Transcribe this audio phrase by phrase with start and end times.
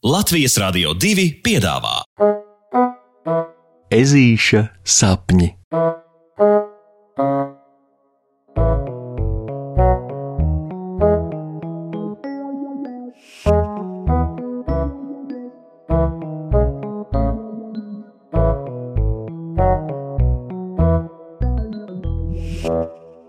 [0.00, 1.98] Latvijas Rādio 2 piedāvā
[3.92, 5.48] Ezīša sapņi.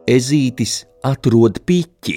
[0.07, 0.77] Ezītis
[1.11, 2.15] atrod piķi.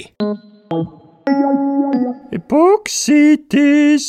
[2.55, 4.07] Puksītis!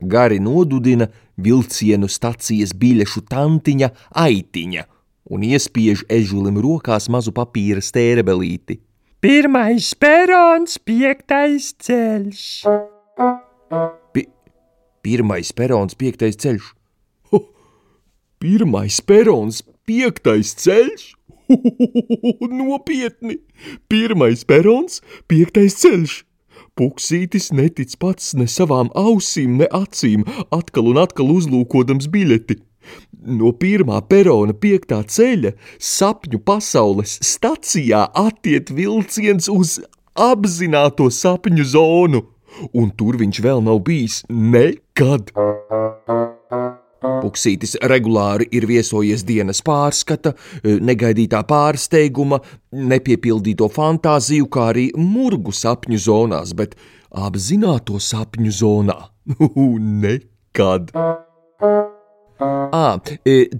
[0.00, 4.84] Gari nodudina vilcienu stacijas biļešu tantiņa aitiņa
[5.32, 8.78] un iespiež ežulim rokās mazu papīra stērebelīti.
[9.24, 12.42] Pirmais perons, piektais ceļš.
[14.12, 14.26] Pi
[15.02, 16.68] pirmais perons, piektais ceļš.
[17.32, 17.40] Ho,
[18.42, 21.08] pirmais perons, piektais ceļš?
[22.60, 23.38] Nopietni!
[23.88, 26.25] Pirmais perons, piektais ceļš!
[26.76, 32.58] Puksītis netic pats ne savām ausīm, ne acīm, atkal un atkal uzlūkodams biļeti.
[33.40, 39.78] No pirmā perona piektā ceļa sapņu pasaules stacijā attiet vilciens uz
[40.28, 42.26] apzināto sapņu zonu,
[42.76, 45.32] un tur viņš vēl nav bijis nekad.
[47.04, 50.32] Puksītis regulāri ir viesojies dienas pārskata,
[50.64, 52.40] negaidītā pārsteiguma,
[52.72, 56.76] nepiepildīto fantāziju, kā arī murgu sapņu zonās, bet
[57.12, 58.96] apzināto sapņu zonā
[60.06, 60.90] nekad.
[62.36, 62.98] À,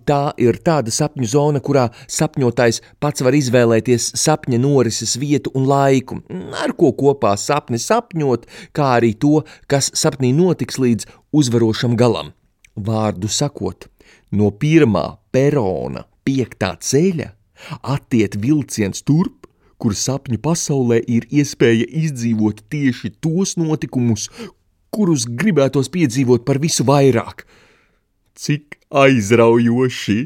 [0.05, 6.21] tā ir tāda sapņu zona, kurā sapņotājs pats var izvēlēties sapņa norises vietu un laiku,
[6.61, 8.45] ar ko kopā sapni sapņot,
[8.77, 12.35] kā arī to, kas sapnī notiks līdz uzvarošam galam.
[12.77, 13.89] Vārdu sakot,
[14.37, 17.31] no pirmā perona, piektā ceļa,
[17.81, 19.47] attiet vilciens turp,
[19.81, 24.29] kur sapņu pasaulē ir iespēja izdzīvot tieši tos notikumus,
[24.93, 27.47] kurus gribētos piedzīvot par visu vairāk.
[28.37, 30.21] Cik aizraujoši!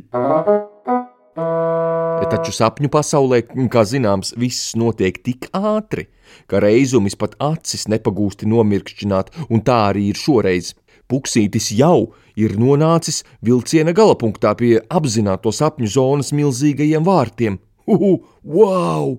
[2.30, 3.40] Taču sapņu pasaulē,
[3.72, 6.04] kā zināms, viss notiek tik ātri,
[6.46, 10.74] ka reizumis pat acis nepagūsti nomirkšķināt, un tā arī ir šoreiz.
[11.10, 17.58] Puksītis jau ir nonācis vilciena galapunktā pie apzināto sapņu zonas milzīgajiem vārtiem.
[17.90, 18.12] Uhu,
[18.46, 19.16] wow!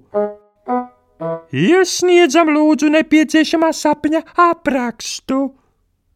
[1.52, 5.50] Iesniedzam lūdzu nepieciešamā sapņa aprakstu.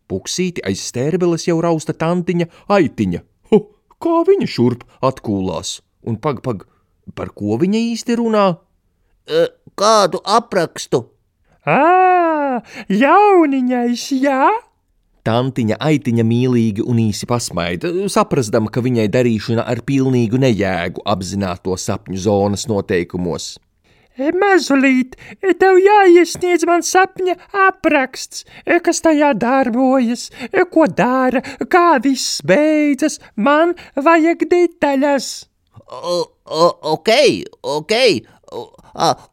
[0.07, 3.19] Puksīti aiz stērbeles jau rausta tantiņa aitiņa.
[3.51, 3.59] Ho,
[3.99, 5.79] kā viņa šurp atkūlās?
[6.07, 6.63] Un pag, pag,
[7.17, 8.45] par ko viņa īsti runā?
[9.27, 11.03] E, kādu aprakstu?
[11.65, 14.53] Ā, jauniņais, jā?
[15.25, 22.19] Tantiņa aitiņa mīlīgi un īsi pasmaida, saprastama, ka viņai darīšana ar pilnīgu nejēgu apzināto sapņu
[22.27, 23.55] zonas noteikumos.
[24.15, 25.17] Mazulīt,
[25.59, 27.33] tev jāiesniedz man sapņa
[27.65, 28.45] apraksts,
[28.85, 30.29] kas tajā darbojas,
[30.71, 31.41] ko dara,
[31.73, 35.27] kā viss beidzas, man vajag detaļas.
[35.85, 37.11] O, o, ok,
[37.75, 37.95] ok.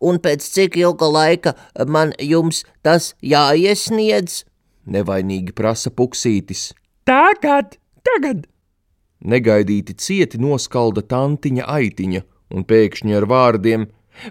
[0.02, 1.54] Un pēc cik ilga laika
[1.86, 4.42] man jums tas jāiesniedz?
[4.86, 6.72] Nevainīgi prasa puksītis.
[7.06, 8.46] Tagad, tagad!
[9.22, 12.22] Negaidīti cieti noskalda tantiņa aitiņa,
[12.54, 13.86] un pēkšņi ar vārdiem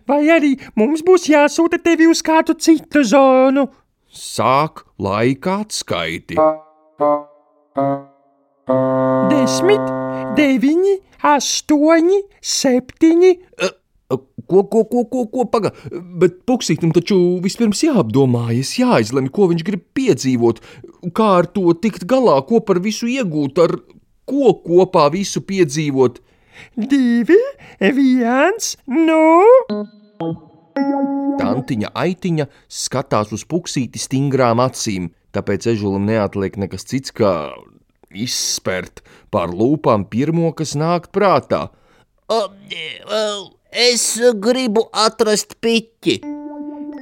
[0.07, 3.67] Vai arī mums būs jāsūta tevi uz kādu citu zonu?
[4.11, 6.37] Sāk laika atskaiti.
[9.31, 9.91] Desmit,
[10.37, 10.95] deviņi,
[11.33, 12.19] astoņi,
[12.53, 13.31] septiņi.
[14.47, 15.71] Ko, ko, ko, ko, ko paga?
[15.91, 20.61] Bet puksītam taču vispirms jāapdomājas, jāizlemj, ko viņš grib piedzīvot,
[21.15, 23.77] kā ar to tikt galā, ko par visu iegūt, ar
[24.27, 26.21] ko kopā visu piedzīvot.
[26.75, 27.39] Divi,
[27.79, 29.21] viens, nu!
[31.41, 37.51] Tantiņa aitiņa skatās uz puksīti stingrām acīm, tāpēc ežulim neatliek nekas cits, kā
[38.11, 39.01] izspērt
[39.31, 41.69] pār lūpām pirmo, kas nāk prātā.
[42.31, 42.41] O,
[43.71, 46.19] es gribu atrast piķi.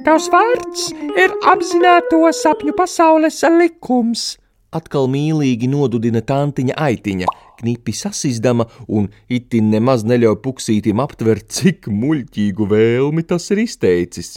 [0.04, 0.86] Tavs vārds
[1.18, 4.38] ir apzināto sapņu pasaules likums.
[4.70, 7.26] Atkal mīlīgi nodudina tantiņa aitiņa,
[7.58, 14.36] knipi sasizdama un itin nemaz neļauj puksītim aptvert, cik muļķīgu vēlmi tas ir izteicis.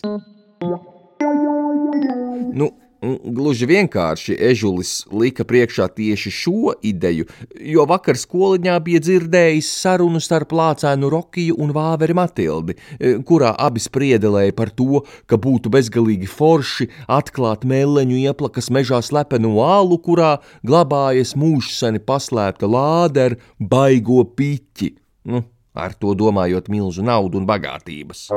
[2.53, 7.25] Nu, Gluži vienkārši ežulis lika priekšā tieši šo ideju,
[7.59, 12.77] jo vakar skoliņā bija dzirdējis sarunu starp lācēnu Rokiju un Vāveri Matildi,
[13.27, 19.99] kurā abi spriedelēja par to, ka būtu bezgalīgi forši atklāt mēleņu ieplakas mežā slepenu ālu,
[19.99, 24.93] kurā glabājas mūžsani paslēpta lāde ar baigo piķi,
[25.33, 25.43] nu,
[25.75, 28.29] ar to domājot milzu naudu un bagātības.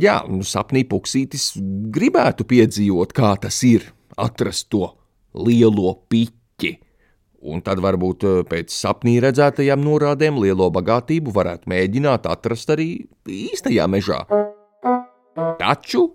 [0.00, 1.52] Jā, nu, sapnī puksītis
[1.94, 3.86] gribētu piedzīvot, kā tas ir
[4.18, 4.88] atrast to
[5.34, 6.72] lielo piķi.
[7.50, 12.90] Un tad varbūt eh, pēc sapnī redzētajām norādēm lielo bagātību varētu mēģināt atrast arī
[13.24, 14.20] īstajā mežā.
[15.60, 16.10] Taču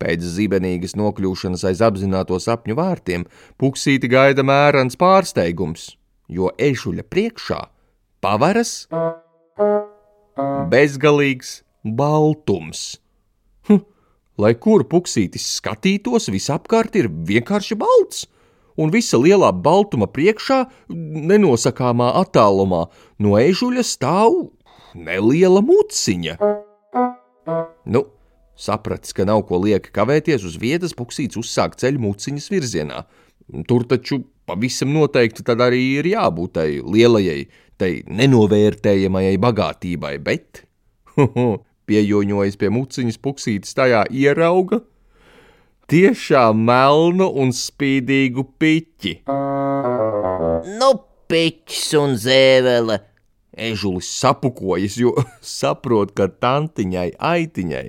[0.00, 3.26] pēc zibenīgas nokļūšanas aiz apzināto sapņu vārtiem
[3.60, 5.90] puksīti gaida mērens pārsteigums,
[6.30, 7.60] jo ežuļa priekšā
[8.24, 8.88] pavaras
[10.72, 13.00] bezgalīgs baltums.
[13.68, 13.82] Hm,
[14.40, 18.26] lai kur puksītis skatītos, visapkārt ir vienkārši balts,
[18.80, 22.86] un visa lielā baltuma priekšā, nenosakāmā attālumā,
[23.18, 24.40] no ežuļa stāv
[24.94, 26.36] neliela muciņa.
[27.90, 28.04] Nu,
[28.60, 33.04] sapratis, ka nav ko lieka kavēties uz vietas, puksīts uzsāk ceļu muciņas virzienā.
[33.66, 37.40] Tur taču pavisam noteikti tad arī ir jābūt tai lielajai,
[37.80, 40.64] tai nenovērtējamajai bagātībai, bet
[41.90, 44.80] piejoņojas pie muciņas puksītes tajā ierauga
[45.90, 49.14] tiešām melnu un spīdīgu piķi.
[50.78, 50.90] Nu,
[51.30, 53.00] piķis un zēvele.
[53.60, 55.16] Ežulis sapukojas, jo
[55.58, 57.88] saprot, ka tantiņai aitiņai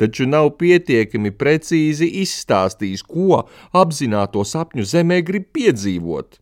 [0.00, 3.42] taču nav pietiekami precīzi izstāstījis, ko
[3.76, 6.40] apzināto sapņu zemē grib piedzīvot.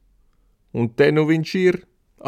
[0.78, 1.80] Un te nu viņš ir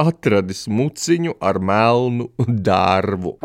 [0.06, 2.30] atradis muciņu ar melnu
[2.70, 3.36] dārvu.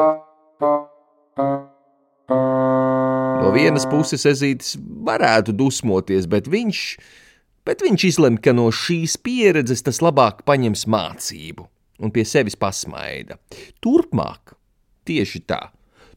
[1.36, 6.84] No vienas puses ezītis varētu dusmoties, bet viņš,
[7.68, 11.68] bet viņš izlemj, ka no šīs pieredzes tas labāk paņems mācību
[12.00, 13.36] un pie sevis pasmaida.
[13.84, 14.56] Turpmāk,
[15.08, 15.60] tieši tā,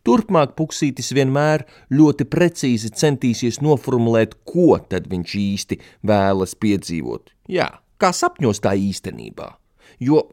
[0.06, 7.34] turpmāk puksītis vienmēr ļoti precīzi centīsies noformulēt, ko tad viņš īsti vēlas piedzīvot.
[7.50, 9.50] Jā, kā sapņos tā īstenībā.
[9.98, 10.28] Jo,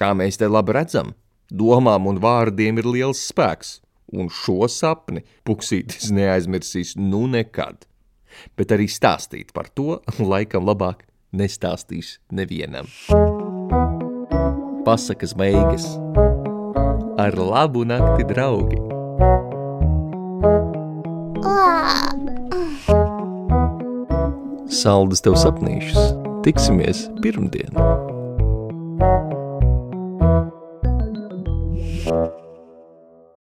[0.00, 1.12] kā mēs te labi redzam,
[1.52, 3.81] domām un vārdiem ir liels spēks
[4.12, 7.86] un šo sapni puksītis neaizmirsīs nu nekad.
[8.56, 12.88] Bet arī stāstīt par to laikam labāk nestāstīs nevienam.
[14.86, 15.86] Pasakas beigas
[17.22, 18.80] ar labu nakti, draugi!
[24.82, 26.16] Saldus tev sapnīšus!
[26.42, 28.11] Tiksimies pirmdien!